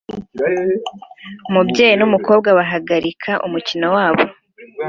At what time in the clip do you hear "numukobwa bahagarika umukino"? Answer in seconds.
1.99-3.87